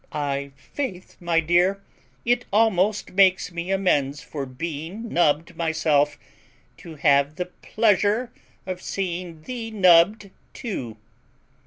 [0.13, 1.79] 'I faith, my dear,
[2.25, 6.17] it almost makes me amends for being nubbed myself,
[6.77, 8.31] to have the pleasure
[8.65, 10.97] of seeing thee nubbed too."